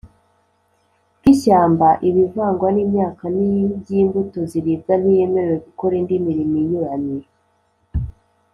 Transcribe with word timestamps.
bw 1.17 1.23
ishyamba 1.33 1.87
ibivangwa 2.07 2.67
n 2.75 2.77
imyaka 2.85 3.23
n 3.35 3.37
iby 3.49 3.89
imbuto 4.01 4.39
ziribwa 4.51 4.93
Ntiyemerewe 5.01 5.57
gukora 5.65 5.93
indi 6.01 6.15
mirimo 6.27 6.55
inyuranye 6.63 7.17